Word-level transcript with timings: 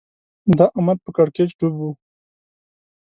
دا 0.57 0.65
امت 0.77 0.97
په 1.05 1.11
کړکېچ 1.17 1.49
ډوب 1.59 1.75
و 1.79 1.81